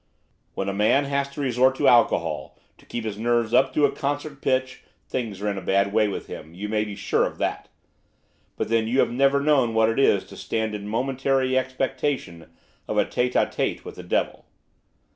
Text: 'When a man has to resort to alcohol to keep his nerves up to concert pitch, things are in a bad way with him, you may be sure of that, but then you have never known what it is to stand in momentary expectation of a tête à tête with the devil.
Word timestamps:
'When 0.55 0.67
a 0.67 0.73
man 0.73 1.03
has 1.05 1.29
to 1.29 1.41
resort 1.41 1.75
to 1.75 1.87
alcohol 1.87 2.57
to 2.79 2.87
keep 2.87 3.03
his 3.03 3.19
nerves 3.19 3.53
up 3.53 3.71
to 3.75 3.87
concert 3.91 4.41
pitch, 4.41 4.83
things 5.07 5.39
are 5.43 5.47
in 5.47 5.59
a 5.59 5.61
bad 5.61 5.93
way 5.93 6.07
with 6.07 6.25
him, 6.25 6.55
you 6.55 6.67
may 6.67 6.83
be 6.83 6.95
sure 6.95 7.23
of 7.27 7.37
that, 7.37 7.69
but 8.55 8.69
then 8.69 8.87
you 8.87 8.97
have 8.99 9.11
never 9.11 9.39
known 9.39 9.75
what 9.75 9.89
it 9.89 9.99
is 9.99 10.23
to 10.23 10.35
stand 10.35 10.73
in 10.73 10.87
momentary 10.87 11.55
expectation 11.55 12.49
of 12.87 12.97
a 12.97 13.05
tête 13.05 13.33
à 13.33 13.47
tête 13.53 13.83
with 13.85 13.93
the 13.93 14.01
devil. 14.01 14.47